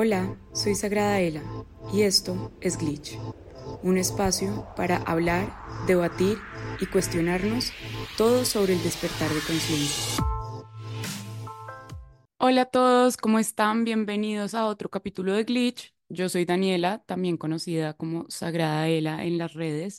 [0.00, 1.42] Hola, soy Sagrada Ela
[1.92, 3.18] y esto es Glitch,
[3.82, 5.52] un espacio para hablar,
[5.88, 6.38] debatir
[6.80, 7.72] y cuestionarnos
[8.16, 10.24] todo sobre el despertar de conciencia.
[12.38, 13.82] Hola a todos, ¿cómo están?
[13.82, 15.92] Bienvenidos a otro capítulo de Glitch.
[16.08, 19.98] Yo soy Daniela, también conocida como Sagrada Ela en las redes,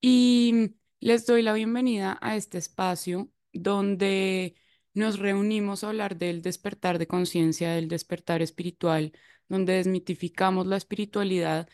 [0.00, 4.56] y les doy la bienvenida a este espacio donde
[4.94, 9.12] nos reunimos a hablar del despertar de conciencia, del despertar espiritual,
[9.48, 11.68] donde desmitificamos la espiritualidad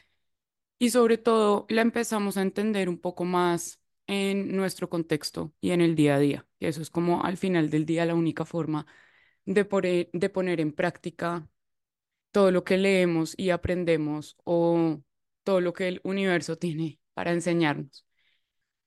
[0.79, 5.81] y sobre todo la empezamos a entender un poco más en nuestro contexto y en
[5.81, 6.47] el día a día.
[6.59, 8.87] Y eso es como al final del día la única forma
[9.45, 11.49] de poner, de poner en práctica
[12.33, 15.01] todo lo que leemos y aprendemos o
[15.45, 18.07] todo lo que el universo tiene para enseñarnos.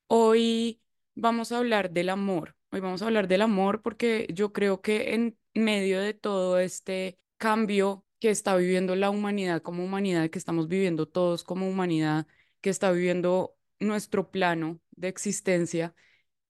[0.07, 0.81] Hoy
[1.15, 5.13] vamos a hablar del amor Hoy vamos a hablar del amor porque yo creo que
[5.13, 10.69] en medio de todo este cambio que está viviendo la humanidad como humanidad, que estamos
[10.69, 12.27] viviendo todos como humanidad,
[12.61, 15.93] que está viviendo nuestro plano de existencia,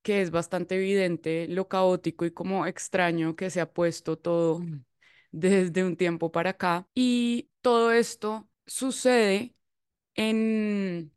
[0.03, 4.61] que es bastante evidente lo caótico y como extraño que se ha puesto todo
[5.31, 6.87] desde un tiempo para acá.
[6.93, 9.55] Y todo esto sucede
[10.15, 11.11] en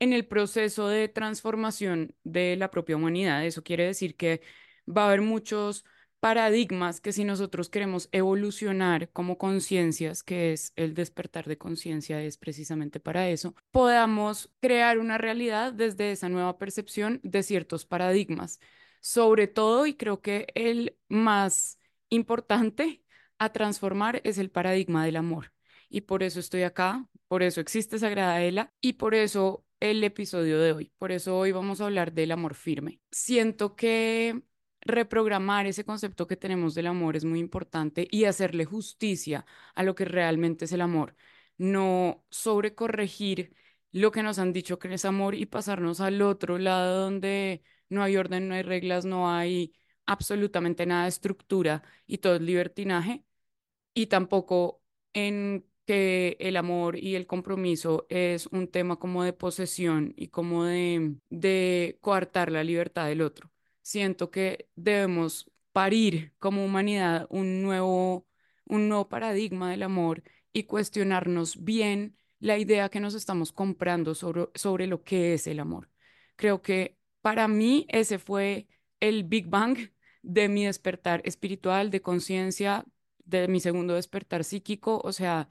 [0.00, 3.44] en el proceso de transformación de la propia humanidad.
[3.46, 4.40] Eso quiere decir que
[4.88, 5.84] va a haber muchos
[6.20, 12.36] paradigmas que si nosotros queremos evolucionar como conciencias, que es el despertar de conciencia, es
[12.36, 18.60] precisamente para eso, podamos crear una realidad desde esa nueva percepción de ciertos paradigmas.
[19.00, 21.78] Sobre todo, y creo que el más
[22.10, 23.02] importante
[23.38, 25.52] a transformar es el paradigma del amor.
[25.88, 30.60] Y por eso estoy acá, por eso existe Sagrada Ela y por eso el episodio
[30.60, 30.92] de hoy.
[30.98, 33.00] Por eso hoy vamos a hablar del amor firme.
[33.10, 34.42] Siento que
[34.82, 39.94] reprogramar ese concepto que tenemos del amor es muy importante y hacerle justicia a lo
[39.94, 41.16] que realmente es el amor.
[41.58, 43.54] No sobrecorregir
[43.92, 48.02] lo que nos han dicho que es amor y pasarnos al otro lado donde no
[48.02, 49.74] hay orden, no hay reglas, no hay
[50.06, 53.24] absolutamente nada de estructura y todo es libertinaje.
[53.94, 54.82] Y tampoco
[55.12, 60.64] en que el amor y el compromiso es un tema como de posesión y como
[60.64, 63.50] de, de coartar la libertad del otro.
[63.82, 68.24] Siento que debemos parir como humanidad un nuevo,
[68.66, 74.46] un nuevo paradigma del amor y cuestionarnos bien la idea que nos estamos comprando sobre,
[74.54, 75.90] sobre lo que es el amor.
[76.36, 78.68] Creo que para mí ese fue
[79.00, 79.76] el Big Bang
[80.22, 82.84] de mi despertar espiritual, de conciencia,
[83.24, 85.48] de mi segundo despertar psíquico, o sea,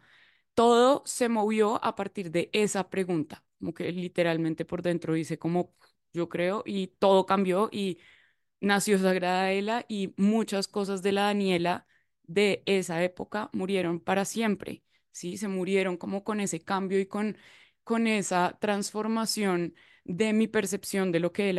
[0.60, 5.74] todo se movió a partir de esa pregunta, como que literalmente por dentro dice como
[6.12, 7.98] yo creo y todo cambió y
[8.60, 11.88] nació Sagrada Ela y muchas cosas de la Daniela
[12.24, 15.38] de esa época murieron para siempre, ¿sí?
[15.38, 17.38] Se murieron como con ese cambio y con,
[17.86, 21.52] con esa transformación de mi percepción de lo que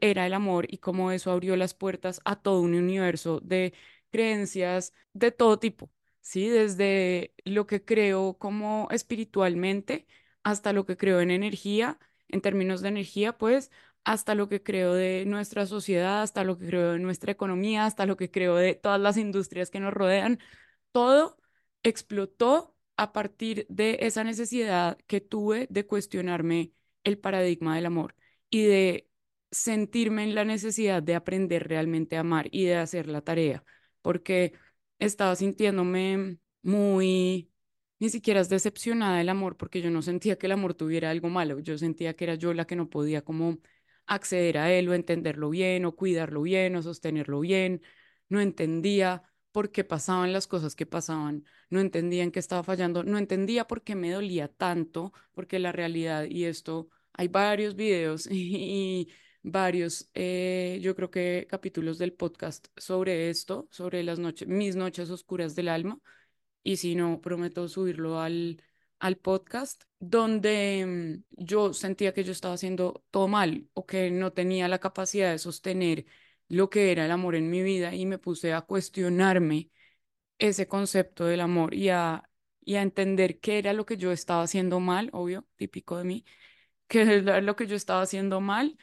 [0.00, 3.74] era el amor y cómo eso abrió las puertas a todo un universo de
[4.12, 5.90] creencias de todo tipo,
[6.24, 6.48] ¿sí?
[6.48, 10.06] Desde lo que creo como espiritualmente
[10.42, 11.98] hasta lo que creo en energía,
[12.28, 13.70] en términos de energía, pues,
[14.04, 18.06] hasta lo que creo de nuestra sociedad, hasta lo que creo de nuestra economía, hasta
[18.06, 20.40] lo que creo de todas las industrias que nos rodean,
[20.92, 21.38] todo
[21.82, 26.72] explotó a partir de esa necesidad que tuve de cuestionarme
[27.04, 28.14] el paradigma del amor
[28.50, 29.08] y de
[29.50, 33.64] sentirme en la necesidad de aprender realmente a amar y de hacer la tarea,
[34.02, 34.54] porque
[35.06, 37.50] estaba sintiéndome muy,
[37.98, 41.28] ni siquiera es decepcionada del amor, porque yo no sentía que el amor tuviera algo
[41.28, 43.58] malo, yo sentía que era yo la que no podía como
[44.06, 47.82] acceder a él o entenderlo bien o cuidarlo bien o sostenerlo bien,
[48.28, 49.22] no entendía
[49.52, 53.66] por qué pasaban las cosas que pasaban, no entendía en qué estaba fallando, no entendía
[53.66, 59.08] por qué me dolía tanto, porque la realidad y esto, hay varios videos y,
[59.44, 65.10] varios, eh, yo creo que capítulos del podcast sobre esto, sobre las noches, mis noches
[65.10, 66.00] oscuras del alma.
[66.62, 68.62] Y si no, prometo subirlo al,
[68.98, 74.32] al podcast, donde mm, yo sentía que yo estaba haciendo todo mal o que no
[74.32, 76.06] tenía la capacidad de sostener
[76.48, 79.70] lo que era el amor en mi vida y me puse a cuestionarme
[80.38, 82.28] ese concepto del amor y a,
[82.60, 86.24] y a entender qué era lo que yo estaba haciendo mal, obvio, típico de mí,
[86.88, 88.78] qué era lo que yo estaba haciendo mal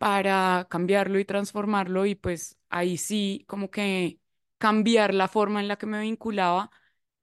[0.00, 4.18] para cambiarlo y transformarlo y pues ahí sí como que
[4.58, 6.70] cambiar la forma en la que me vinculaba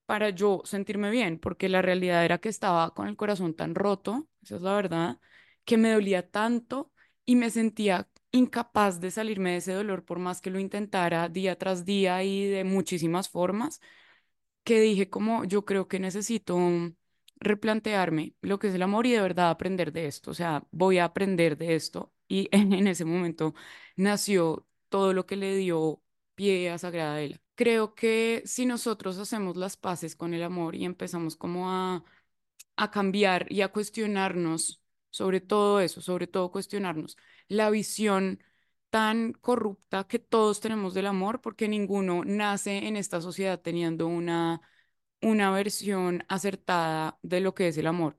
[0.06, 4.28] para yo sentirme bien, porque la realidad era que estaba con el corazón tan roto,
[4.44, 5.20] esa es la verdad,
[5.66, 6.92] que me dolía tanto
[7.26, 11.58] y me sentía incapaz de salirme de ese dolor por más que lo intentara día
[11.58, 13.82] tras día y de muchísimas formas,
[14.64, 16.58] que dije como yo creo que necesito
[17.40, 20.32] replantearme lo que es el amor y de verdad aprender de esto.
[20.32, 22.14] O sea, voy a aprender de esto.
[22.28, 23.54] Y en, ese momento
[23.96, 26.02] nació todo lo que le dio
[26.36, 27.42] pie a Sagrada Ela.
[27.56, 32.04] Creo que si nosotros hacemos las paces con el amor y empezamos como a,
[32.76, 37.18] a cambiar y a cuestionarnos sobre todo eso, sobre todo cuestionarnos
[37.48, 38.44] la visión
[38.90, 44.62] tan corrupta que todos tenemos del amor, porque ninguno nace en esta sociedad teniendo una,
[45.22, 48.18] una versión acertada de lo que es el amor.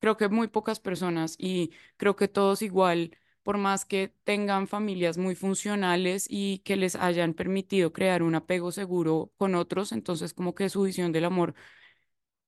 [0.00, 5.18] Creo que muy pocas personas y creo que todos igual, por más que tengan familias
[5.18, 10.54] muy funcionales y que les hayan permitido crear un apego seguro con otros, entonces como
[10.54, 11.54] que su visión del amor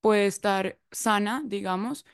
[0.00, 2.04] puede estar sana, digamos.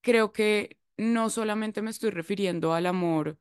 [0.00, 3.38] Creo que no solamente me estoy refiriendo al amor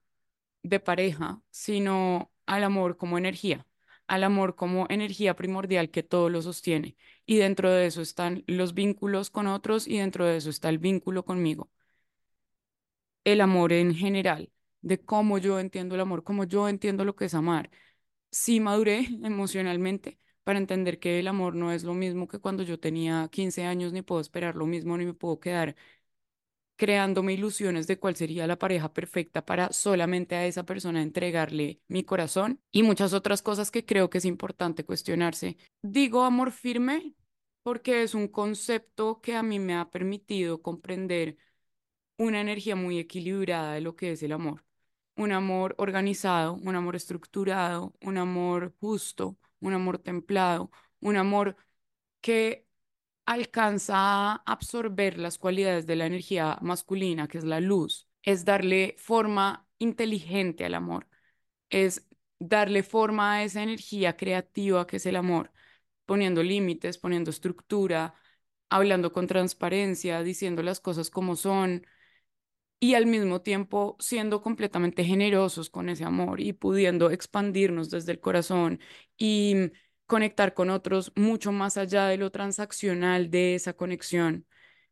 [0.63, 3.67] de pareja, sino al amor como energía,
[4.07, 6.97] al amor como energía primordial que todo lo sostiene.
[7.31, 10.79] Y dentro de eso están los vínculos con otros y dentro de eso está el
[10.79, 11.69] vínculo conmigo.
[13.23, 14.51] El amor en general,
[14.81, 17.69] de cómo yo entiendo el amor, cómo yo entiendo lo que es amar.
[18.31, 22.79] Sí maduré emocionalmente para entender que el amor no es lo mismo que cuando yo
[22.79, 25.77] tenía 15 años, ni puedo esperar lo mismo, ni me puedo quedar
[26.75, 32.03] creándome ilusiones de cuál sería la pareja perfecta para solamente a esa persona entregarle mi
[32.03, 35.57] corazón y muchas otras cosas que creo que es importante cuestionarse.
[35.83, 37.15] Digo amor firme
[37.63, 41.37] porque es un concepto que a mí me ha permitido comprender
[42.17, 44.65] una energía muy equilibrada de lo que es el amor.
[45.15, 51.55] Un amor organizado, un amor estructurado, un amor justo, un amor templado, un amor
[52.21, 52.67] que
[53.25, 58.95] alcanza a absorber las cualidades de la energía masculina, que es la luz, es darle
[58.97, 61.07] forma inteligente al amor,
[61.69, 62.07] es
[62.39, 65.51] darle forma a esa energía creativa que es el amor,
[66.05, 68.15] poniendo límites, poniendo estructura,
[68.69, 71.85] hablando con transparencia, diciendo las cosas como son
[72.79, 78.19] y al mismo tiempo siendo completamente generosos con ese amor y pudiendo expandirnos desde el
[78.19, 78.79] corazón
[79.17, 79.71] y
[80.07, 84.45] conectar con otros mucho más allá de lo transaccional de esa conexión,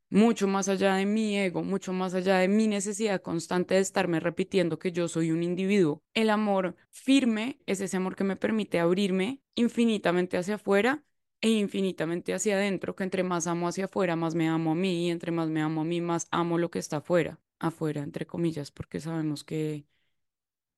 [0.09, 4.19] mucho más allá de mi ego, mucho más allá de mi necesidad constante de estarme
[4.19, 6.03] repitiendo que yo soy un individuo.
[6.13, 11.03] El amor firme es ese amor que me permite abrirme infinitamente hacia afuera
[11.41, 15.07] e infinitamente hacia adentro, que entre más amo hacia afuera, más me amo a mí,
[15.07, 18.25] y entre más me amo a mí, más amo lo que está afuera, afuera, entre
[18.25, 19.85] comillas, porque sabemos que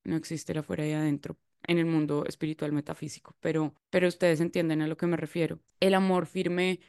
[0.04, 4.82] no existe el afuera y adentro en el mundo espiritual metafísico, pero, pero ustedes entienden
[4.82, 5.60] a lo que me refiero.
[5.80, 6.80] El amor firme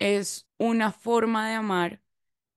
[0.00, 2.02] es una forma de amar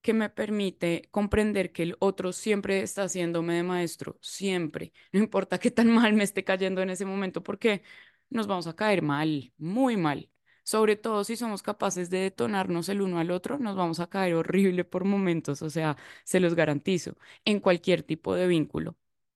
[0.01, 5.59] que me permite comprender que el otro siempre está haciéndome de maestro, siempre, no importa
[5.59, 7.83] qué tan mal me esté cayendo en ese momento, porque
[8.29, 10.29] nos vamos a caer mal, muy mal.
[10.65, 14.33] Sobre todo si somos capaces de detonarnos el uno al otro, nos vamos a caer
[14.35, 18.95] horrible por momentos, o sea, se los garantizo, en cualquier tipo de vínculo,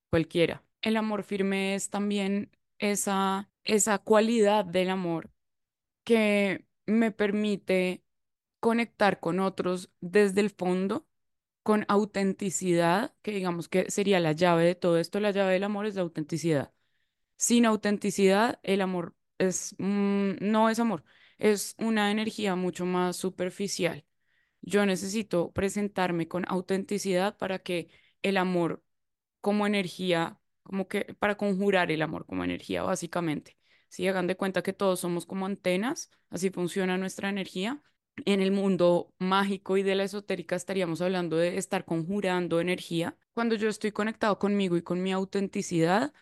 [0.09, 5.31] cualquiera el amor firme es también esa, esa cualidad del amor
[6.05, 8.03] que me permite
[8.59, 11.07] conectar con otros desde el fondo,
[11.63, 15.19] con autenticidad, que digamos que sería la llave de todo esto.
[15.19, 16.73] La llave del amor es la autenticidad.
[17.37, 21.03] Sin autenticidad, el amor es, mm, no es amor,
[21.37, 24.05] es una energía mucho más superficial.
[24.61, 27.89] Yo necesito presentarme con autenticidad para que
[28.23, 28.83] el amor
[29.41, 33.56] como energía como que para conjurar el amor como energía, básicamente.
[33.87, 37.81] Si hagan de cuenta que todos somos como antenas, así funciona nuestra energía.
[38.25, 43.15] En el mundo mágico y de la esotérica estaríamos hablando de estar conjurando energía.
[43.33, 46.13] Cuando yo estoy conectado conmigo y con mi autenticidad,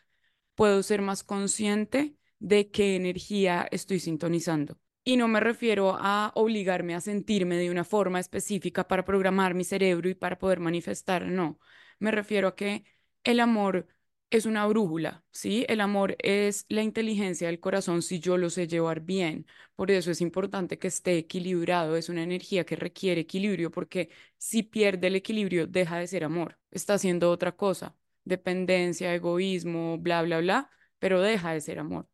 [0.55, 4.77] puedo ser más consciente de qué energía estoy sintonizando.
[5.03, 9.63] Y no me refiero a obligarme a sentirme de una forma específica para programar mi
[9.63, 11.59] cerebro y para poder manifestar, no.
[11.99, 12.83] Me refiero a que
[13.23, 13.87] el amor
[14.35, 15.65] es una brújula, ¿sí?
[15.69, 19.45] El amor es la inteligencia del corazón si yo lo sé llevar bien.
[19.75, 21.95] Por eso es importante que esté equilibrado.
[21.95, 26.57] Es una energía que requiere equilibrio porque si pierde el equilibrio, deja de ser amor.
[26.71, 27.95] Está haciendo otra cosa.
[28.23, 32.07] Dependencia, egoísmo, bla, bla, bla, pero deja de ser amor.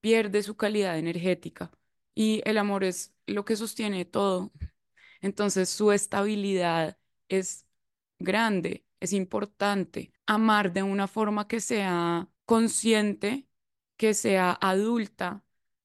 [0.00, 1.70] Pierde su calidad energética.
[2.14, 4.52] Y el amor es lo que sostiene todo.
[5.20, 6.98] Entonces su estabilidad
[7.28, 7.66] es
[8.18, 13.46] grande, es importante amar de una forma que sea consciente,
[13.96, 15.44] que sea adulta,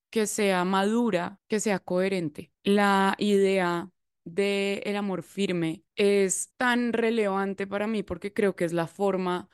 [0.10, 2.52] que sea madura, que sea coherente.
[2.64, 3.92] La idea
[4.24, 9.50] del el amor firme es tan relevante para mí porque creo que es la forma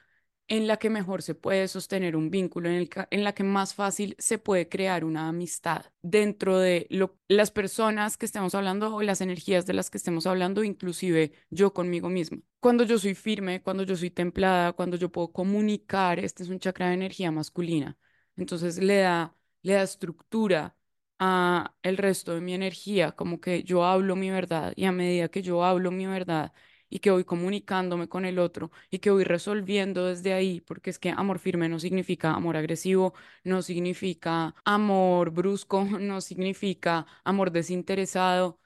[0.51, 3.73] en la que mejor se puede sostener un vínculo, en, el en la que más
[3.73, 6.87] fácil se puede crear una amistad dentro de
[7.29, 11.73] las personas que estemos hablando o las energías de las que estemos hablando, inclusive yo
[11.73, 12.39] conmigo misma.
[12.59, 16.59] Cuando yo soy firme, cuando yo soy templada, cuando yo puedo comunicar, este es un
[16.59, 17.97] chakra de energía masculina.
[18.35, 20.75] Entonces le da, le da estructura
[21.17, 25.29] a el resto de mi energía, como que yo hablo mi verdad y a medida
[25.29, 26.51] que yo hablo mi verdad
[26.91, 30.99] y que voy comunicándome con el otro y que voy resolviendo desde ahí, porque es
[30.99, 38.59] que amor firme no significa amor agresivo, no significa amor brusco, no significa amor desinteresado,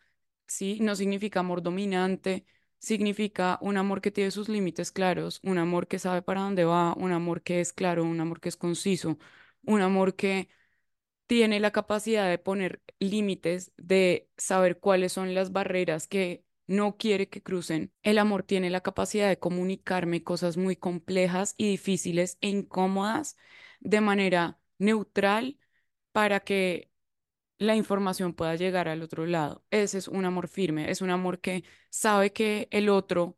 [0.48, 0.80] ¿sí?
[0.82, 2.46] No significa amor dominante,
[2.80, 6.94] significa un amor que tiene sus límites claros, un amor que sabe para dónde va,
[6.96, 9.18] un amor que es claro, un amor que es conciso,
[9.64, 10.50] un amor que
[11.28, 17.30] tiene la capacidad de poner límites, de saber cuáles son las barreras que no quiere
[17.30, 17.94] que crucen.
[18.04, 23.38] El amor tiene la capacidad de comunicarme cosas muy complejas y difíciles e incómodas
[23.80, 25.60] de manera neutral
[26.12, 26.92] para que
[27.58, 29.64] la información pueda llegar al otro lado.
[29.72, 33.38] Ese es un amor firme, es un amor que sabe que el otro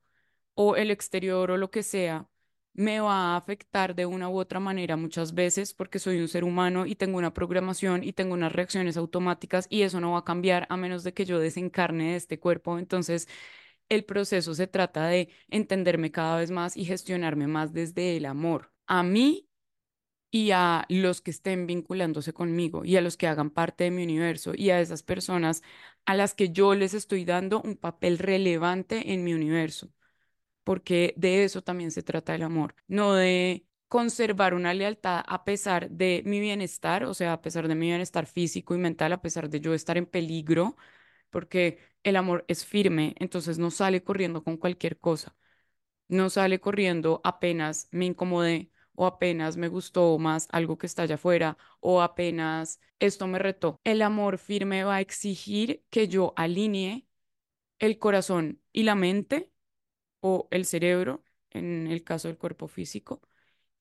[0.55, 2.29] o el exterior o lo que sea
[2.77, 6.43] me va a afectar de una u otra manera muchas veces porque soy un ser
[6.45, 10.23] humano y tengo una programación y tengo unas reacciones automáticas y eso no va a
[10.25, 12.79] cambiar a menos de que yo desencarne de este cuerpo.
[12.79, 13.27] Entonces,
[13.89, 18.71] el proceso se trata de entenderme cada vez más y gestionarme más desde el amor
[18.87, 19.49] a mí
[20.31, 24.03] y a los que estén vinculándose conmigo y a los que hagan parte de mi
[24.03, 25.63] universo y a esas personas
[26.05, 29.89] a las que yo les estoy dando un papel relevante en mi universo
[30.67, 35.89] porque de eso también se trata el amor, no de conservar una lealtad a pesar
[35.89, 39.49] de mi bienestar, o sea, a pesar de mi bienestar físico y mental, a pesar
[39.49, 40.75] de yo estar en peligro,
[41.31, 45.35] porque el amor es firme, entonces no sale corriendo con cualquier cosa,
[46.07, 51.15] no sale corriendo apenas me incomodé o apenas me gustó más algo que está allá
[51.15, 53.79] afuera o apenas esto me retó.
[53.83, 57.07] El amor firme va a exigir que yo alinee
[57.79, 59.51] el corazón y la mente
[60.51, 63.21] el cerebro, en el caso del cuerpo físico,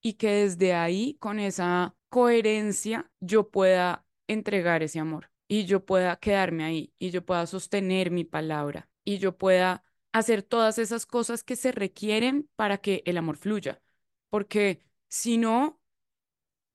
[0.02, 6.16] y que desde ahí, con esa coherencia, yo pueda entregar ese amor y yo pueda
[6.16, 11.44] quedarme ahí y yo pueda sostener mi palabra y yo pueda hacer todas esas cosas
[11.44, 13.80] que se requieren para que el amor fluya.
[14.30, 15.80] Porque si no,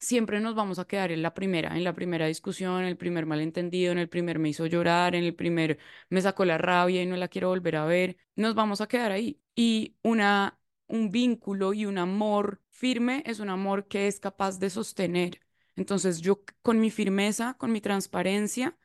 [0.01, 3.25] siempre nos vamos a quedar en la primera, en la primera discusión, en el primer
[3.25, 5.79] malentendido, en el primer me hizo llorar, en el primer
[6.10, 8.17] me sacó la rabia y no la quiero volver a ver.
[8.36, 9.39] Nos vamos a quedar ahí.
[9.55, 14.70] Y una, un vínculo y un amor firme es un amor que es capaz de
[14.70, 15.39] sostener.
[15.75, 18.77] Entonces yo con mi firmeza, con mi transparencia,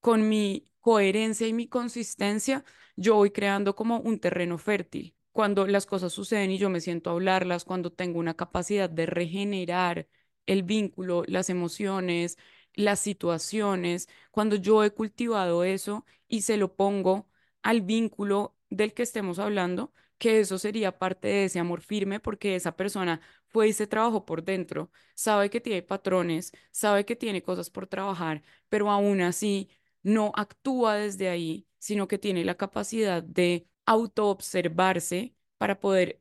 [0.00, 2.64] con mi coherencia y mi consistencia,
[2.96, 5.16] yo voy creando como un terreno fértil.
[5.32, 9.06] Cuando las cosas suceden y yo me siento a hablarlas, cuando tengo una capacidad de
[9.06, 10.08] regenerar
[10.48, 12.38] el vínculo, las emociones,
[12.74, 17.28] las situaciones, cuando yo he cultivado eso y se lo pongo
[17.62, 22.56] al vínculo del que estemos hablando, que eso sería parte de ese amor firme porque
[22.56, 27.42] esa persona fue y se trabajó por dentro, sabe que tiene patrones, sabe que tiene
[27.42, 29.70] cosas por trabajar, pero aún así
[30.02, 36.20] no actúa desde ahí, sino que tiene la capacidad de autoobservarse para poder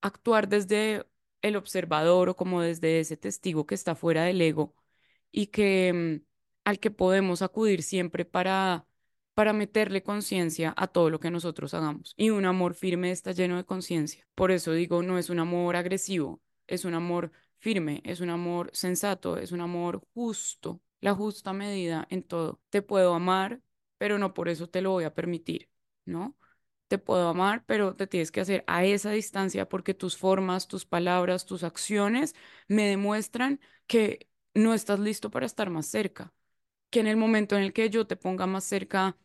[0.00, 1.06] actuar desde
[1.42, 4.74] el observador o como desde ese testigo que está fuera del ego
[5.32, 6.26] y que mm,
[6.64, 8.86] al que podemos acudir siempre para
[9.36, 12.14] para meterle conciencia a todo lo que nosotros hagamos.
[12.16, 14.26] Y un amor firme está lleno de conciencia.
[14.34, 18.70] Por eso digo, no es un amor agresivo, es un amor firme, es un amor
[18.72, 22.62] sensato, es un amor justo, la justa medida en todo.
[22.70, 23.60] Te puedo amar,
[23.98, 25.68] pero no por eso te lo voy a permitir,
[26.06, 26.34] ¿no?
[26.88, 30.84] Te puedo amar, pero te tienes que hacer a esa distancia porque tus formas, tus
[30.86, 32.34] palabras, tus acciones
[32.68, 36.32] me demuestran que no estás listo para estar más cerca,
[36.90, 39.16] que en el momento en el que yo te ponga más cerca,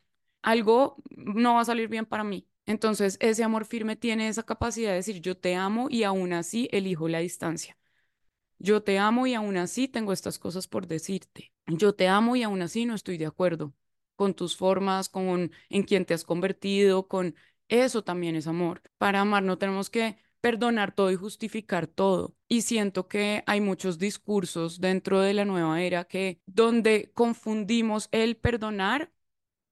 [0.41, 2.48] algo no va a salir bien para mí.
[2.65, 6.70] Entonces, ese amor firme tiene esa capacidad de decir yo te amo y aún así
[6.72, 7.77] elijo la distancia.
[8.60, 11.51] Yo te amo y aún así tengo estas cosas por decirte.
[11.68, 13.74] Yo te amo y aún así no estoy de acuerdo
[14.15, 17.36] con tus formas, con en quién te has convertido, con
[17.71, 18.81] eso también es amor.
[18.97, 22.35] Para amar no tenemos que perdonar todo y justificar todo.
[22.47, 28.37] Y siento que hay muchos discursos dentro de la nueva era que donde confundimos el
[28.37, 29.11] perdonar,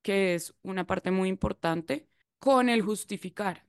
[0.02, 2.08] que es una parte muy importante,
[2.40, 3.66] con el justificar.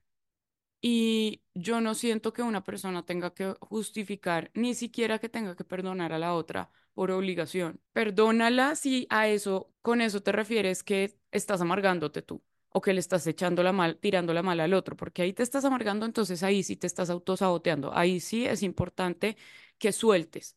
[0.82, 5.64] Y yo no siento que una persona tenga que justificar, ni siquiera que tenga que
[5.64, 7.80] perdonar a la otra por obligación.
[7.92, 12.42] Perdónala si a eso, con eso te refieres que estás amargándote tú
[12.73, 15.43] o que le estás echando la mal, tirando la mala al otro, porque ahí te
[15.43, 17.93] estás amargando, entonces ahí sí te estás autosaboteando.
[17.95, 19.37] Ahí sí es importante
[19.79, 20.57] que sueltes,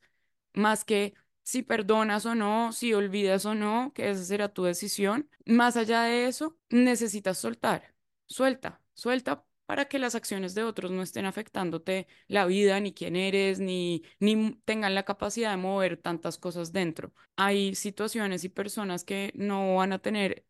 [0.54, 5.30] más que si perdonas o no, si olvidas o no, que esa será tu decisión.
[5.46, 7.96] Más allá de eso, necesitas soltar.
[8.28, 13.16] Suelta, suelta para que las acciones de otros no estén afectándote la vida, ni quién
[13.16, 17.14] eres, ni, ni tengan la capacidad de mover tantas cosas dentro.
[17.36, 20.46] Hay situaciones y personas que no van a tener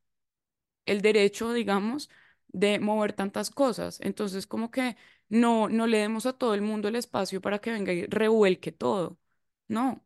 [0.85, 2.09] el derecho, digamos,
[2.49, 3.99] de mover tantas cosas.
[4.01, 4.97] Entonces, como que
[5.29, 8.71] no, no le demos a todo el mundo el espacio para que venga y revuelque
[8.71, 9.19] todo.
[9.67, 10.05] No,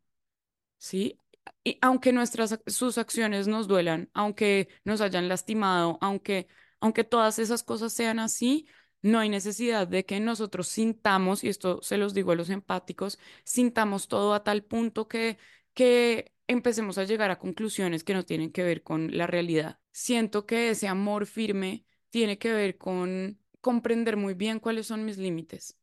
[0.78, 1.20] ¿sí?
[1.64, 6.48] Y aunque nuestras, sus acciones nos duelan, aunque nos hayan lastimado, aunque,
[6.80, 8.68] aunque todas esas cosas sean así,
[9.02, 13.20] no hay necesidad de que nosotros sintamos, y esto se los digo a los empáticos,
[13.44, 15.38] sintamos todo a tal punto que,
[15.74, 19.80] que empecemos a llegar a conclusiones que no tienen que ver con la realidad.
[20.00, 25.18] Siento que ese amor firme tiene que ver con comprender muy bien cuáles son mis
[25.18, 25.76] límites,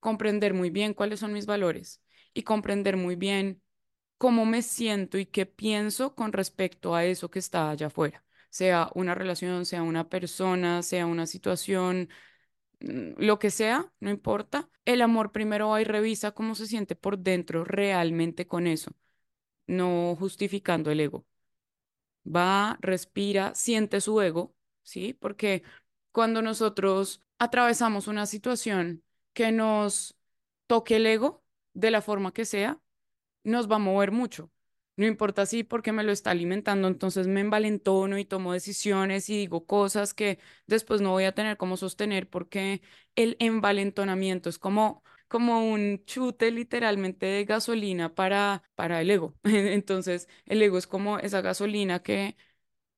[0.00, 2.02] comprender muy bien cuáles son mis valores
[2.34, 3.62] y comprender muy bien
[4.18, 8.90] cómo me siento y qué pienso con respecto a eso que está allá afuera, sea
[8.94, 12.08] una relación, sea una persona, sea una situación,
[12.80, 14.70] mm, lo que sea, no importa.
[14.86, 18.92] El amor primero va y revisa cómo se siente por dentro realmente con eso,
[19.66, 21.26] no justificando el ego.
[22.24, 25.14] Va, respira, siente su ego, ¿sí?
[25.14, 25.62] Porque
[26.12, 30.16] cuando nosotros atravesamos una situación que nos
[30.66, 31.42] toque el ego,
[31.74, 32.80] de la forma que sea,
[33.44, 34.50] nos va a mover mucho.
[34.96, 39.38] No importa si porque me lo está alimentando, entonces me envalentono y tomo decisiones y
[39.38, 42.82] digo cosas que después no voy a tener cómo sostener porque
[43.16, 49.34] el envalentonamiento es como, como un chute literalmente de gasolina para, para el ego.
[49.44, 52.36] Entonces el ego es como esa gasolina que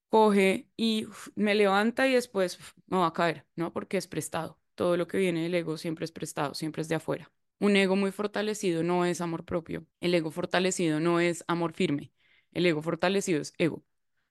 [0.08, 3.72] coge y me levanta y después uf, me va a caer, ¿no?
[3.72, 4.58] Porque es prestado.
[4.74, 7.30] Todo lo que viene del ego siempre es prestado, siempre es de afuera.
[7.60, 9.86] Un ego muy fortalecido no es amor propio.
[10.00, 12.12] El ego fortalecido no es amor firme.
[12.52, 13.84] El ego fortalecido es ego.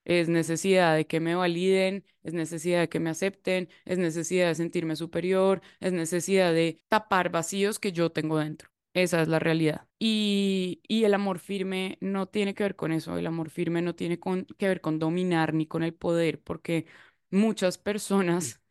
[0.05, 4.55] Es necesidad de que me validen, es necesidad de que me acepten, es necesidad de
[4.55, 8.69] sentirme superior, es necesidad de tapar vacíos que yo tengo dentro.
[8.93, 9.87] Esa es la realidad.
[9.99, 13.17] Y, y el amor firme no tiene que ver con eso.
[13.17, 16.87] El amor firme no tiene con- que ver con dominar ni con el poder, porque
[17.29, 18.61] muchas personas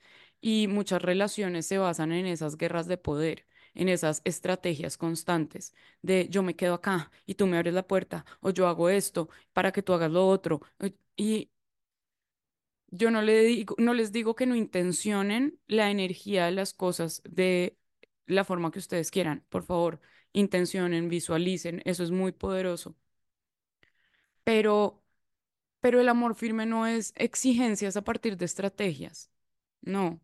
[0.40, 6.28] y muchas relaciones se basan en esas guerras de poder en esas estrategias constantes de
[6.28, 9.72] yo me quedo acá y tú me abres la puerta o yo hago esto para
[9.72, 10.61] que tú hagas lo otro.
[11.16, 11.50] Y
[12.88, 17.22] yo no le digo, no les digo que no intencionen la energía de las cosas
[17.24, 17.76] de
[18.26, 19.44] la forma que ustedes quieran.
[19.48, 20.00] Por favor,
[20.33, 22.96] intencionen, visualicen, eso es muy poderoso.
[24.44, 25.02] Pero,
[25.80, 29.30] pero el amor firme no es exigencias a partir de estrategias.
[29.83, 30.20] No.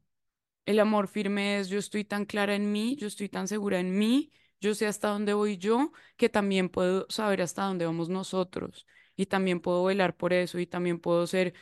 [0.66, 3.98] El amor firme es yo estoy tan clara en mí, yo estoy tan segura en
[3.98, 8.86] mí, yo sé hasta dónde voy yo, que también puedo saber hasta dónde vamos nosotros
[9.16, 11.54] y también puedo velar por eso y también puedo ser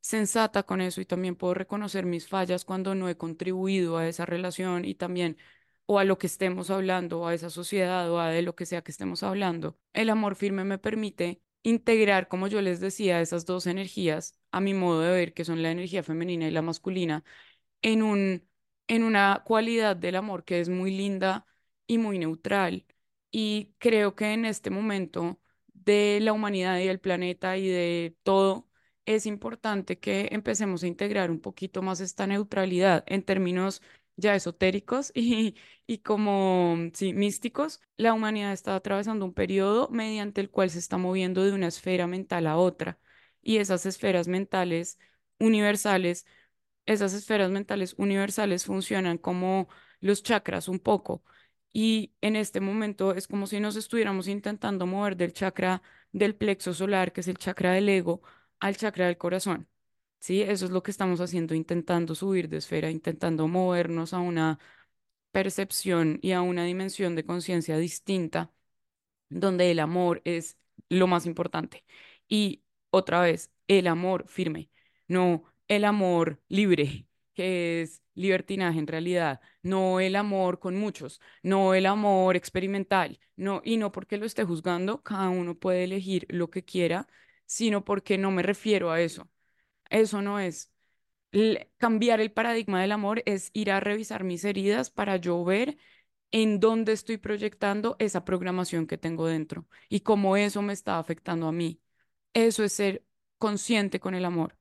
[0.00, 4.26] sensata con eso y también puedo reconocer mis fallas cuando no he contribuido a esa
[4.26, 5.38] relación y también
[5.86, 8.66] o a lo que estemos hablando, o a esa sociedad o a de lo que
[8.66, 9.78] sea que estemos hablando.
[9.94, 14.74] El amor firme me permite integrar, como yo les decía, esas dos energías a mi
[14.74, 17.24] modo de ver, que son la energía femenina y la masculina
[17.82, 18.47] en un,
[18.88, 21.46] en una cualidad del amor que es muy linda
[21.86, 22.86] y muy neutral.
[23.30, 25.40] Y creo que en este momento
[25.74, 28.68] de la humanidad y del planeta y de todo,
[29.06, 33.82] es importante que empecemos a integrar un poquito más esta neutralidad en términos
[34.16, 37.80] ya esotéricos y, y como, sí, místicos.
[37.96, 42.06] La humanidad está atravesando un periodo mediante el cual se está moviendo de una esfera
[42.06, 42.98] mental a otra.
[43.42, 44.98] Y esas esferas mentales
[45.38, 46.26] universales
[46.88, 49.68] esas esferas mentales universales funcionan como
[50.00, 51.22] los chakras un poco.
[51.72, 56.74] Y en este momento es como si nos estuviéramos intentando mover del chakra del plexo
[56.74, 58.22] solar, que es el chakra del ego,
[58.60, 59.68] al chakra del corazón.
[60.20, 64.58] Sí, eso es lo que estamos haciendo, intentando subir de esfera, intentando movernos a una
[65.32, 68.52] percepción y a una dimensión de conciencia distinta
[69.28, 71.84] donde el amor es lo más importante.
[72.28, 74.70] Y otra vez, el amor firme,
[75.08, 81.74] no el amor libre, que es libertinaje en realidad, no el amor con muchos, no
[81.74, 86.50] el amor experimental, no, y no porque lo esté juzgando, cada uno puede elegir lo
[86.50, 87.06] que quiera,
[87.46, 89.28] sino porque no me refiero a eso.
[89.90, 90.72] Eso no es.
[91.78, 95.76] Cambiar el paradigma del amor es ir a revisar mis heridas para yo ver
[96.30, 101.46] en dónde estoy proyectando esa programación que tengo dentro y cómo eso me está afectando
[101.48, 101.80] a mí.
[102.34, 103.04] Eso es ser
[103.38, 104.56] consciente con el amor.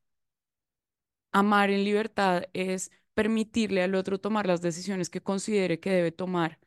[1.31, 6.59] Amar en libertad es permitirle al otro tomar las decisiones que considere que debe tomar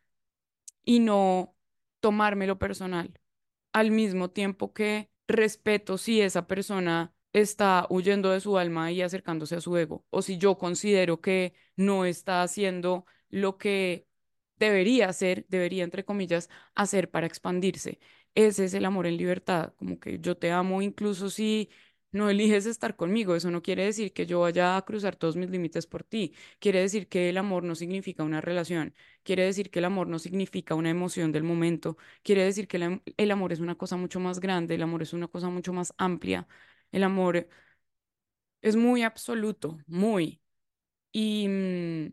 [0.85, 1.55] y no
[2.01, 3.21] tomármelo personal.
[3.73, 9.57] Al mismo tiempo que respeto si esa persona está huyendo de su alma y acercándose
[9.57, 14.07] a su ego, o si yo considero que no está haciendo lo que
[14.59, 18.01] debería hacer, debería, entre comillas, hacer para expandirse.
[18.35, 21.71] Ese es el amor en libertad, como que yo te amo incluso si
[22.13, 23.35] no eliges estar conmigo.
[23.35, 26.35] Eso no quiere decir que yo vaya a cruzar todos mis límites por ti.
[26.59, 28.95] Quiere decir que el amor no significa una relación.
[29.23, 31.97] Quiere decir que el amor no significa una emoción del momento.
[32.23, 32.77] Quiere decir que
[33.17, 35.95] el, amor es una cosa mucho más grande, el amor es una cosa mucho más
[35.99, 36.47] amplia.
[36.93, 37.49] El amor
[38.63, 40.41] es muy absoluto, muy.
[41.13, 42.13] Y, mm,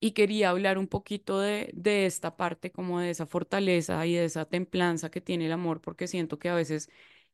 [0.00, 4.24] y quería hablar un poquito de, de esta parte, como de esa fortaleza y de
[4.26, 6.90] esa templanza que tiene el amor, porque siento que a veces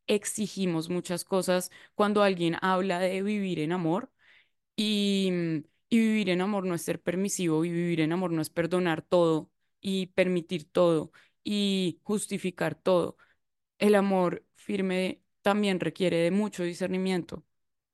[0.07, 4.11] exigimos muchas cosas cuando alguien habla de vivir en amor
[4.77, 5.57] y, mm,
[5.91, 9.03] y vivir en amor no es ser permisivo y vivir en amor no es perdonar
[9.03, 11.12] todo y permitir todo
[11.45, 13.17] y justificar todo.
[13.79, 17.45] El amor firme también requiere de mucho discernimiento,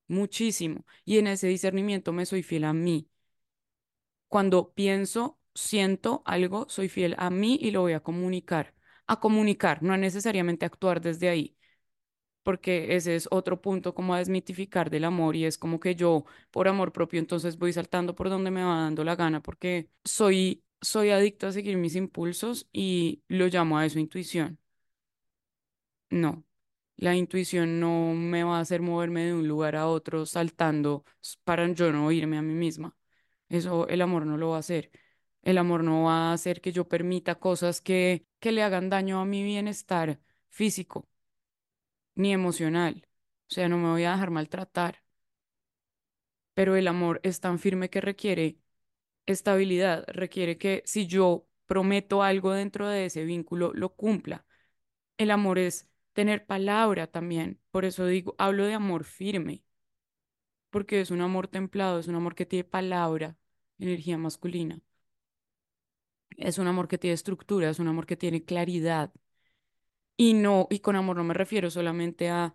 [0.09, 3.09] muchísimo, y en ese discernimiento me soy fiel a mí
[4.29, 8.75] cuando pienso, siento algo, soy fiel a mí y lo voy a comunicar.
[9.07, 11.57] A comunicar, no necesariamente actuar desde ahí,
[12.49, 16.25] porque ese es otro punto como a desmitificar del amor y es como que yo,
[16.51, 20.65] por amor propio, entonces voy saltando por donde me va dando la gana porque soy,
[20.81, 24.59] soy adicto a seguir mis impulsos y lo llamo a eso intuición.
[26.11, 26.45] No,
[26.97, 31.05] la intuición no me va a hacer moverme de un lugar a otro saltando
[31.45, 32.97] para yo no oírme a mí misma.
[33.51, 34.91] Eso el amor no lo va a hacer.
[35.43, 39.21] El amor no va a hacer que yo permita cosas que, que le hagan daño
[39.21, 41.09] a mi bienestar físico
[42.19, 43.09] ni emocional.
[43.51, 45.03] O sea, no me voy a dejar maltratar.
[46.55, 48.59] Pero el amor es tan firme que requiere
[49.27, 54.47] estabilidad, requiere que si yo prometo algo dentro de ese vínculo, lo cumpla.
[55.19, 57.61] El amor es tener palabra también.
[57.73, 59.65] Por eso digo, hablo de amor firme,
[60.71, 63.37] porque es un amor templado, es un amor que tiene palabra,
[63.79, 64.81] energía masculina.
[66.39, 69.13] Es un amor que tiene estructura, es un amor que tiene claridad.
[70.19, 72.55] Y no, y con amor no me refiero solamente a,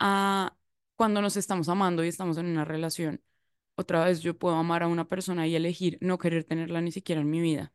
[0.00, 0.56] a
[0.96, 3.22] cuando nos estamos amando y estamos en una relación.
[3.76, 7.20] Otra vez yo puedo amar a una persona y elegir no querer tenerla ni siquiera
[7.22, 7.72] en mi vida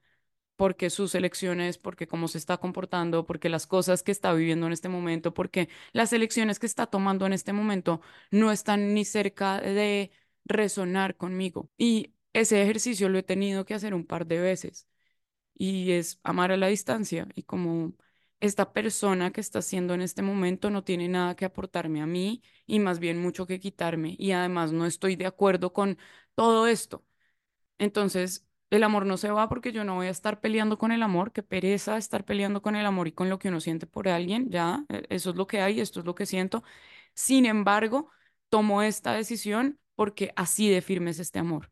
[0.57, 4.73] porque sus elecciones, porque cómo se está comportando, porque las cosas que está viviendo en
[4.73, 9.59] este momento, porque las elecciones que está tomando en este momento no están ni cerca
[9.61, 10.11] de
[10.45, 11.69] resonar conmigo.
[11.77, 14.87] Y ese ejercicio lo he tenido que hacer un par de veces
[15.55, 17.93] y es amar a la distancia y como
[18.45, 22.41] esta persona que está haciendo en este momento no tiene nada que aportarme a mí
[22.65, 25.97] y más bien mucho que quitarme y además no estoy de acuerdo con
[26.35, 27.05] todo esto.
[27.77, 31.03] Entonces, el amor no se va porque yo no voy a estar peleando con el
[31.03, 34.07] amor, qué pereza estar peleando con el amor y con lo que uno siente por
[34.07, 36.63] alguien, ya, e- eso es lo que hay, esto es lo que siento.
[37.13, 38.09] Sin embargo,
[38.49, 41.71] tomo esta decisión porque así de firme es este amor,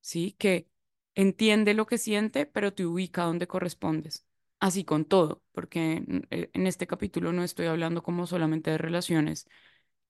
[0.00, 0.32] ¿sí?
[0.38, 0.68] Que
[1.14, 4.26] entiende lo que siente, pero te ubica donde correspondes.
[4.60, 9.46] Así con todo, porque eh, en este capítulo no estoy hablando como solamente de relaciones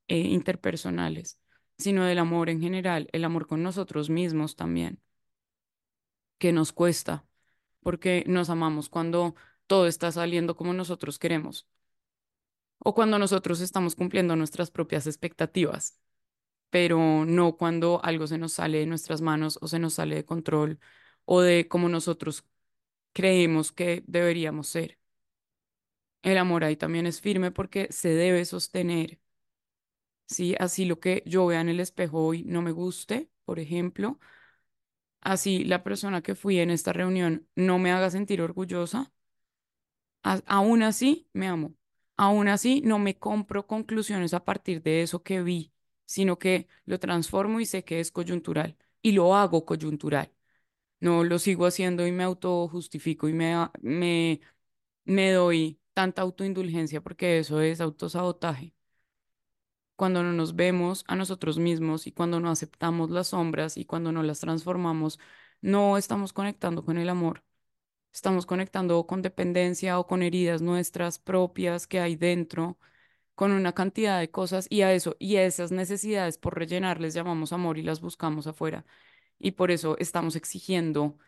[0.08, 1.38] eh, interpersonales,
[1.78, 5.00] sino del amor en general, el amor con nosotros mismos también
[6.38, 7.24] que nos cuesta,
[7.82, 9.34] porque nos amamos cuando
[9.66, 11.68] todo está saliendo como nosotros queremos
[12.78, 15.98] o cuando nosotros estamos cumpliendo nuestras propias expectativas,
[16.70, 20.24] pero no cuando algo se nos sale de nuestras manos o se nos sale de
[20.24, 20.80] control
[21.24, 22.44] o de como nosotros
[23.12, 24.98] creemos que deberíamos ser.
[26.22, 29.18] El amor ahí también es firme porque se debe sostener.
[30.26, 34.18] Sí, así lo que yo vea en el espejo hoy no me guste, por ejemplo,
[35.22, 39.10] así la persona que fui en esta reunión no me haga sentir orgullosa,
[40.22, 41.74] a- aún así me amo.
[42.16, 45.72] Aún así no me compro conclusiones a partir de eso que vi,
[46.06, 50.30] sino que lo transformo y sé que es coyuntural y lo hago coyuntural.
[51.00, 54.40] No lo sigo haciendo y me autojustifico y me, me,
[55.04, 58.74] me doy tanta autoindulgencia porque eso es autosabotaje.
[59.96, 64.12] Cuando no nos vemos a nosotros mismos y cuando no aceptamos las sombras y cuando
[64.12, 65.18] no las transformamos,
[65.60, 67.44] no estamos conectando con el amor.
[68.12, 72.78] Estamos conectando con dependencia o con heridas nuestras propias que hay dentro,
[73.36, 77.14] con una cantidad de cosas y a eso y a esas necesidades por rellenar les
[77.14, 78.86] llamamos amor y las buscamos afuera.
[79.40, 81.18] Y por eso estamos exigiendo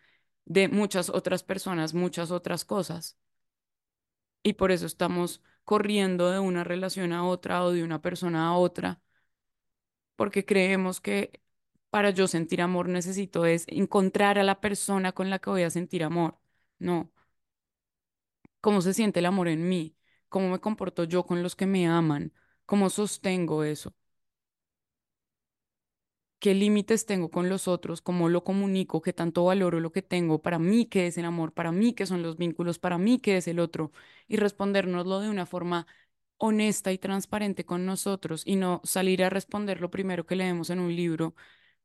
[0.45, 3.17] de muchas otras personas muchas otras cosas.
[4.43, 8.57] Y por eso estamos corriendo de una relación a otra o de una persona a
[8.57, 9.01] otra
[10.15, 11.41] porque creemos que
[11.89, 15.69] para yo sentir amor necesito es encontrar a la persona con la que voy a
[15.69, 16.39] sentir amor.
[16.79, 17.11] No,
[18.61, 19.95] ¿cómo se siente el amor en mí?
[20.29, 22.33] ¿Cómo me comporto yo con los que me aman?
[22.65, 23.93] ¿Cómo sostengo eso?
[26.43, 30.41] Qué límites tengo con los otros, cómo lo comunico, qué tanto valoro lo que tengo,
[30.41, 33.37] para mí qué es el amor, para mí qué son los vínculos, para mí qué
[33.37, 33.93] es el otro,
[34.27, 35.87] y respondérnoslo de una forma
[36.37, 40.79] honesta y transparente con nosotros y no salir a responder lo primero que leemos en
[40.81, 41.33] un libro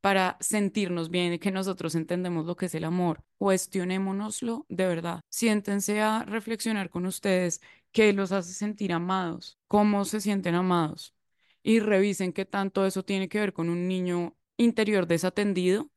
[0.01, 3.23] para sentirnos bien y que nosotros entendemos lo que es el amor.
[3.38, 5.21] Cuestionémonoslo de verdad.
[5.29, 7.61] Siéntense a reflexionar con ustedes
[7.92, 11.14] qué los hace sentir amados, cómo se sienten amados
[11.62, 15.90] y revisen qué tanto eso tiene que ver con un niño interior desatendido,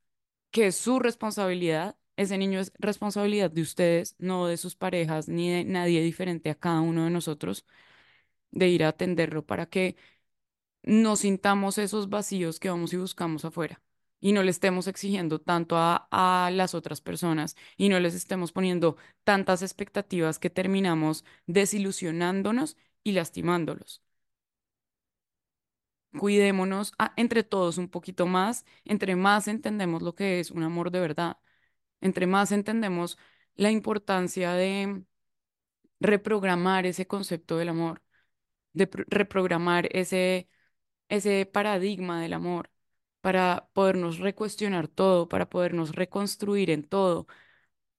[0.52, 1.98] que es su responsabilidad.
[2.18, 6.56] Ese niño es responsabilidad de ustedes, no de sus parejas ni de nadie diferente a
[6.56, 7.66] cada uno de nosotros,
[8.52, 9.96] de ir a atenderlo para que
[10.84, 13.82] no sintamos esos vacíos que vamos y buscamos afuera
[14.20, 18.52] y no le estemos exigiendo tanto a, a las otras personas y no les estemos
[18.52, 24.02] poniendo tantas expectativas que terminamos desilusionándonos y lastimándolos
[26.20, 31.00] cuidémonos entre todos un poquito más, entre más entendemos lo que es un amor de
[31.00, 31.38] verdad,
[32.02, 33.18] entre más entendemos
[33.56, 35.04] la importancia de
[36.00, 38.04] reprogramar ese concepto del amor,
[38.74, 40.50] de reprogramar ese,
[41.10, 42.72] ese paradigma del amor
[43.22, 47.28] para podernos recuestionar todo, para podernos reconstruir en todo,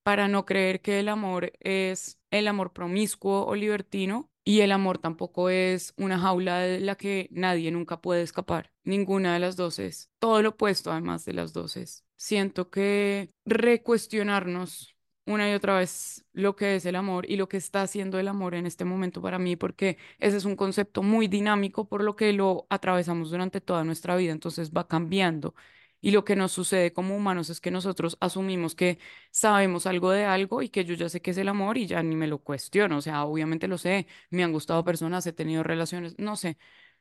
[0.03, 4.98] para no creer que el amor es el amor promiscuo o libertino y el amor
[4.98, 8.72] tampoco es una jaula de la que nadie nunca puede escapar.
[8.85, 10.11] Ninguna de las dos es.
[10.18, 12.05] Todo lo opuesto, además de las dos es.
[12.16, 17.57] Siento que recuestionarnos una y otra vez lo que es el amor y lo que
[17.57, 21.28] está haciendo el amor en este momento para mí, porque ese es un concepto muy
[21.28, 25.55] dinámico por lo que lo atravesamos durante toda nuestra vida, entonces va cambiando.
[26.02, 28.98] Y lo que nos sucede como humanos es que nosotros asumimos que
[29.30, 32.02] sabemos algo de algo y que yo ya sé que es el amor y ya
[32.02, 32.98] ni me lo cuestiono.
[32.98, 36.58] O sea, obviamente lo sé, me han gustado personas, he tenido relaciones, no sé,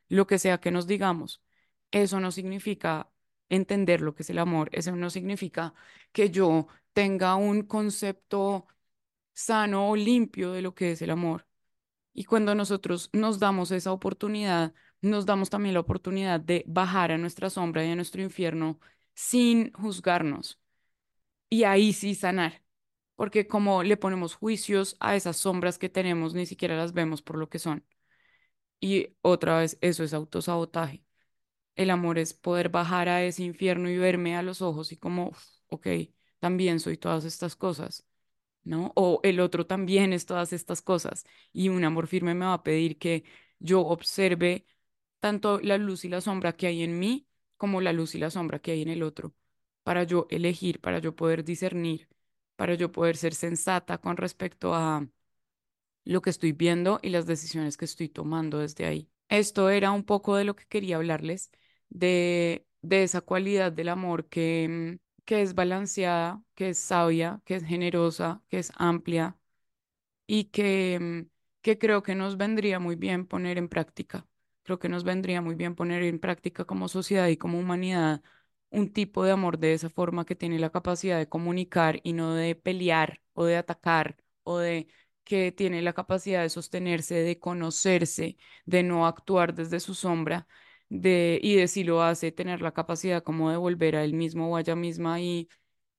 [0.08, 1.42] lo que sea que nos digamos.
[1.90, 3.10] Eso no significa
[3.48, 4.70] entender lo que es el amor.
[4.72, 5.74] Eso no significa
[6.12, 8.66] que yo tenga un concepto
[9.34, 11.46] sano o limpio de lo que es el amor.
[12.14, 17.18] Y cuando nosotros nos damos esa oportunidad, nos damos también la oportunidad de bajar a
[17.18, 18.80] nuestra sombra y a nuestro infierno
[19.14, 20.60] sin juzgarnos.
[21.50, 22.62] Y ahí sí sanar.
[23.16, 27.36] Porque como le ponemos juicios a esas sombras que tenemos, ni siquiera las vemos por
[27.38, 27.84] lo que son.
[28.80, 31.04] Y otra vez, eso es autosabotaje.
[31.76, 35.32] El amor es poder bajar a ese infierno y verme a los ojos y como,
[35.68, 35.88] ok,
[36.40, 38.06] también soy todas estas cosas
[38.64, 38.92] ¿no?
[38.96, 41.24] O el otro también es todas estas cosas.
[41.52, 43.24] Y un amor firme me va a pedir que
[43.58, 44.66] yo observe
[45.22, 48.30] tanto la luz y la sombra que hay en mí como la luz y la
[48.30, 49.34] sombra que hay en el otro,
[49.84, 52.10] para yo elegir, para yo poder discernir,
[52.56, 55.08] para yo poder ser sensata con respecto a
[56.04, 59.10] lo que estoy viendo y las decisiones que estoy tomando desde ahí.
[59.28, 61.50] Esto era un poco de lo que quería hablarles,
[61.88, 67.64] de, de esa cualidad del amor que, que es balanceada, que es sabia, que es
[67.64, 69.38] generosa, que es amplia
[70.26, 71.28] y que,
[71.62, 74.26] que creo que nos vendría muy bien poner en práctica.
[74.64, 78.22] Creo que nos vendría muy bien poner en práctica como sociedad y como humanidad
[78.70, 82.34] un tipo de amor de esa forma que tiene la capacidad de comunicar y no
[82.34, 84.88] de pelear o de atacar o de
[85.24, 90.46] que tiene la capacidad de sostenerse, de conocerse, de no actuar desde su sombra
[90.88, 94.50] de, y de si lo hace, tener la capacidad como de volver a él mismo
[94.50, 95.48] o a ella misma y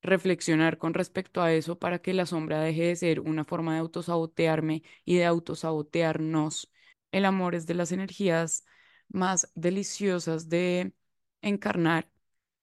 [0.02, 3.80] reflexionar con respecto a eso para que la sombra deje de ser una forma de
[3.80, 6.71] autosabotearme y de autosabotearnos.
[7.13, 8.65] El amor es de las energías
[9.10, 10.93] más deliciosas de
[11.41, 12.10] encarnar.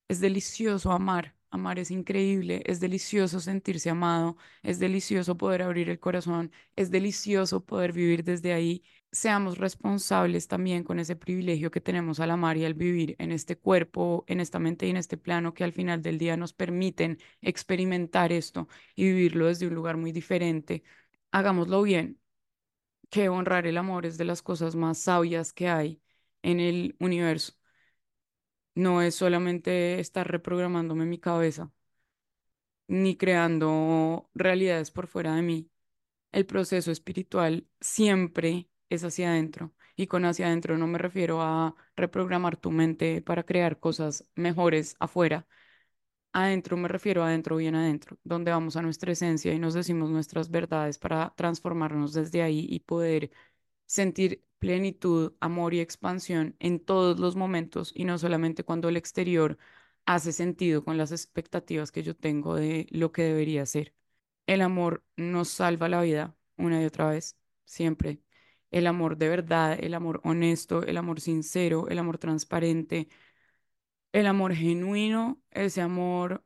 [0.09, 1.37] Es delicioso amar.
[1.51, 7.65] Amar es increíble, es delicioso sentirse amado, es delicioso poder abrir el corazón, es delicioso
[7.65, 12.65] poder vivir desde ahí seamos responsables también con ese privilegio que tenemos al amar y
[12.65, 16.03] al vivir en este cuerpo, en esta mente y en este plano que al final
[16.03, 20.83] del día nos permiten experimentar esto y vivirlo desde un lugar muy diferente.
[21.33, 22.20] Hagámoslo bien,
[23.11, 26.03] que honrar el amor es de las cosas más sabias que hay
[26.43, 27.55] en el universo.
[28.75, 31.71] No es solamente estar reprogramándome mi cabeza,
[32.89, 35.71] ni creando realidades por fuera de mí.
[36.33, 39.75] El proceso espiritual siempre es hacia adentro.
[39.97, 44.97] Y con hacia adentro no me refiero a reprogramar tu mente para crear cosas mejores
[45.01, 45.47] afuera.
[46.33, 50.11] Adentro me refiero a adentro, bien adentro, donde vamos a nuestra esencia y nos decimos
[50.11, 53.31] nuestras verdades para transformarnos desde ahí y poder
[53.87, 59.59] sentir plenitud, amor y expansión en todos los momentos y no solamente cuando el exterior
[60.07, 63.95] hace sentido con las expectativas que yo tengo de lo que debería ser.
[64.47, 68.21] El amor nos salva la vida una y otra vez, siempre.
[68.71, 73.09] El amor de verdad, el amor honesto, el amor sincero, el amor transparente,
[74.13, 76.45] el amor genuino, ese amor,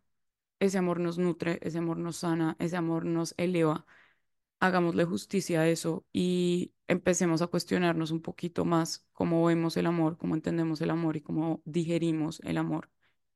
[0.60, 3.86] ese amor nos nutre, ese amor nos sana, ese amor nos eleva.
[4.60, 10.16] Hagámosle justicia a eso y empecemos a cuestionarnos un poquito más cómo vemos el amor,
[10.18, 12.90] cómo entendemos el amor y cómo digerimos el amor.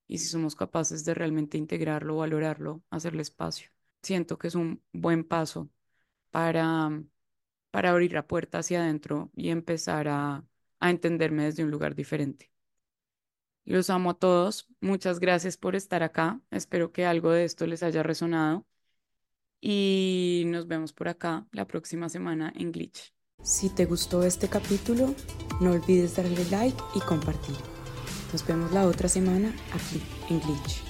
[0.06, 3.70] Y si somos capaces de realmente integrarlo, valorarlo, hacerle espacio.
[4.02, 5.70] Siento que es un buen paso
[6.30, 7.02] para,
[7.70, 10.44] para abrir la puerta hacia adentro y empezar a,
[10.80, 12.52] a entenderme desde un lugar diferente.
[13.68, 14.66] Los amo a todos.
[14.80, 16.40] Muchas gracias por estar acá.
[16.50, 18.66] Espero que algo de esto les haya resonado.
[19.60, 23.12] Y nos vemos por acá la próxima semana en Glitch.
[23.42, 25.14] Si te gustó este capítulo,
[25.60, 27.56] no olvides darle like y compartir.
[28.32, 30.00] Nos vemos la otra semana aquí
[30.30, 30.87] en Glitch.